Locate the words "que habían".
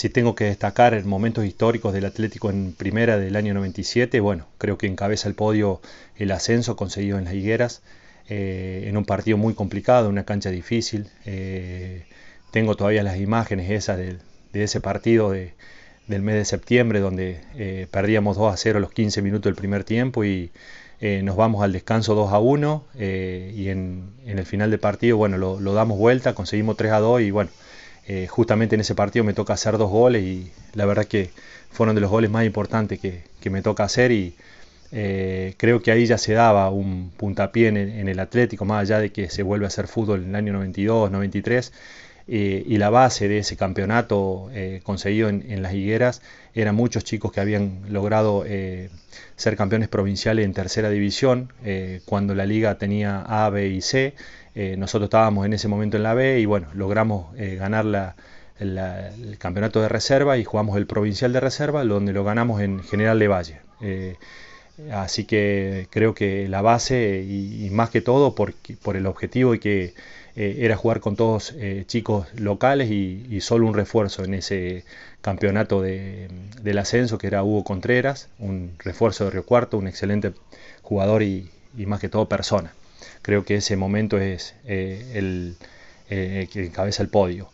47.32-47.82